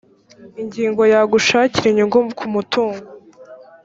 [0.61, 3.03] ingingo ya gushakira inyungu kumutungo